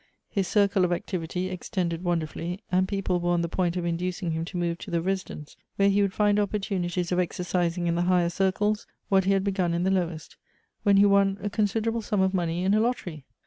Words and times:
His 0.31 0.47
circle 0.47 0.83
of 0.83 0.89
activ 0.89 1.25
ity 1.25 1.49
extended 1.51 2.03
wonderfully, 2.03 2.63
and 2.71 2.87
people 2.87 3.19
were 3.19 3.29
on 3.33 3.43
the 3.43 3.47
point 3.47 3.77
of 3.77 3.85
inducing 3.85 4.31
him 4.31 4.43
to 4.45 4.57
move 4.57 4.79
to 4.79 4.89
the 4.89 4.99
Residence, 4.99 5.57
where 5.75 5.91
he 5.91 6.01
would 6.01 6.11
find 6.11 6.39
opportunities 6.39 7.11
of 7.11 7.19
exercising 7.19 7.85
in 7.85 7.93
the 7.93 8.01
higher 8.01 8.29
circles 8.29 8.87
what 9.09 9.25
he 9.25 9.33
had 9.33 9.43
begun 9.43 9.75
in 9.75 9.83
the 9.83 9.91
lowest, 9.91 10.37
when 10.81 10.97
he 10.97 11.05
won 11.05 11.37
a 11.39 11.51
considerable 11.51 12.01
sum 12.01 12.19
of 12.19 12.33
money 12.33 12.63
in 12.63 12.73
a 12.73 12.79
lottery. 12.79 13.25